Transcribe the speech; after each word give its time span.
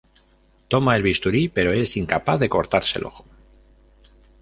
Toma 0.67 0.95
el 0.95 1.03
bisturí, 1.03 1.47
pero 1.47 1.71
es 1.73 1.95
incapaz 1.95 2.39
de 2.39 2.49
cortarse 2.49 2.97
el 2.97 3.05
ojo. 3.05 3.23